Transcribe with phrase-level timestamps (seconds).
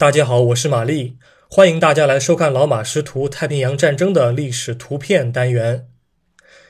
[0.00, 1.18] 大家好，我是玛丽，
[1.50, 5.88] 欢迎大家来收看老马识图太平洋战争的历史图片单元。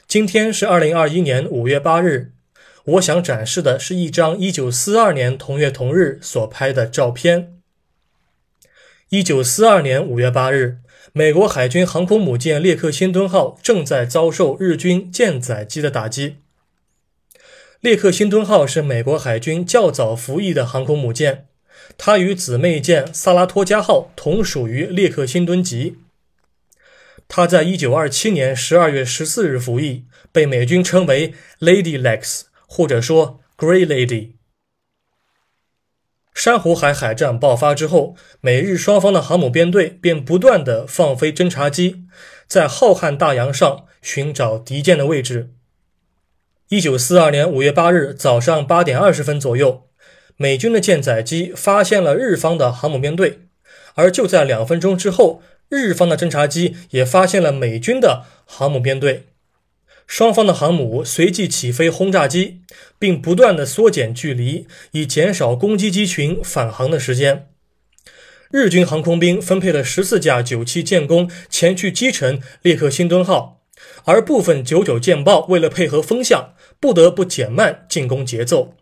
[0.09, 2.33] 今天是二零二一年五月八日，
[2.87, 7.61] 我想展示的是一张一九四二年同月同日所拍的照片。
[9.11, 10.79] 一九四二年五月八日，
[11.13, 16.39] 美国海军航空母舰列克星敦号正在遭受日军舰载机的打击。
[17.81, 21.47] 列克星敦号是美国海军较早服役的航空母舰。
[21.99, 25.99] 它与姊妹舰萨拉托加号同属于列克星敦级。
[27.29, 34.33] 它在1927年12月14日服役，被美军称为 Lady Lex，或者说 Grey Lady。
[36.35, 42.05] 珊瑚海海战爆发之后，美日双方的航母编队便不断地放飞侦察机，
[42.49, 45.51] 在浩瀚大洋上寻找敌舰的位置。
[46.71, 49.90] 1942年5月8日早上8点20分左右。
[50.43, 53.41] 美军的舰载机发现了日方的航母编队，
[53.93, 59.27] 而就在两分钟之后，日方的侦察机也发现了美军的航母编队。
[60.07, 62.63] 双方的航母随即起飞轰炸机，
[62.99, 67.49] 并不断的缩减距离，以减少攻击机群返航的时间。
[68.51, 73.61] 日军航空兵分配了十四架九七舰攻前去击沉列克星敦号，
[74.07, 78.77] 而部分九九舰爆为了配合风向，不得不减慢进攻节奏。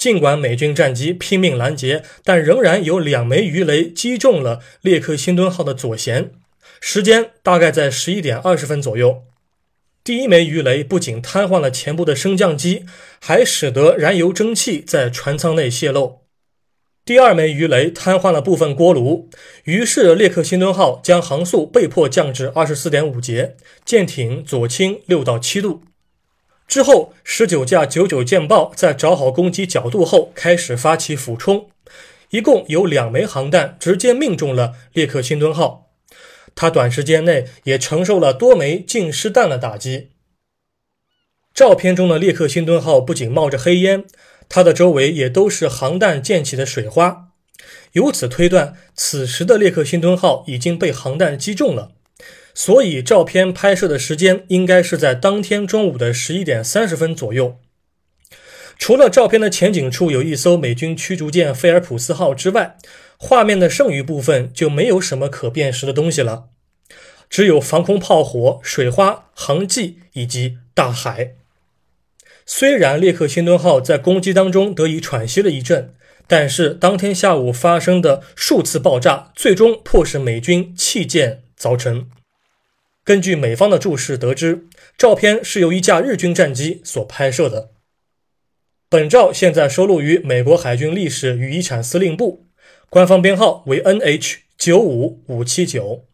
[0.00, 6.30] 尽管美军战机拼命拦截，但仍然有两枚鱼雷击中了列克星敦号的左舷。
[6.80, 9.24] 时间大概在十一点二十分左右。
[10.02, 12.86] 第一枚鱼雷不仅瘫痪了前部的升降机，
[13.20, 16.20] 还使得燃油蒸汽在船舱内泄漏。
[17.04, 19.28] 第二枚鱼雷瘫痪了部分锅炉，
[19.64, 25.82] 于是列克星敦号将航速被迫降至二十四点五节，舰艇左倾六到七度。
[26.70, 31.68] 之后，十九架九九舰爆在找好攻击角度后，开始发起俯冲。
[32.30, 35.90] 一共有两枚航弹直接命中了列克星敦号，
[36.54, 40.10] 它短时间内也承受了多枚近湿弹的打击。
[41.52, 44.04] 照片中的列克星敦号不仅冒着黑烟，
[44.48, 47.30] 它的周围也都是航弹溅起的水花。
[47.94, 51.90] 由此推断，此时的列克星敦号已经被航弹击中了。
[52.62, 57.58] 所以，照片拍摄的时间应该是在当天中午的十一点三十分左右。
[58.78, 62.76] 除了照片的前景处有一艘美军驱逐舰菲尔普斯号之外，
[63.16, 66.48] 画面的剩余部分就没有什么可辨识的东西了，
[67.30, 71.36] 只有防空炮火、水花、航迹以及大海。
[72.44, 75.94] 虽然列克星敦号在攻击当中得以喘息了一阵，
[76.26, 82.10] 但是当天下午发生的数次爆炸，最终迫使美军弃舰凿沉。
[83.10, 87.72] 根据美方的注释得知，照片是由一架日军战机所拍摄的。
[88.88, 92.46] 本照现在收录于美国海军历史与遗产司令部，
[92.88, 96.04] 官方编号为 NH 九五五七九。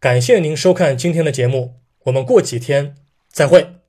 [0.00, 2.96] 感谢您收看今天的节目，我们过几天
[3.30, 3.83] 再会。